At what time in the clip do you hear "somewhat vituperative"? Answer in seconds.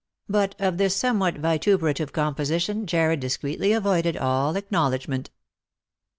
0.95-2.11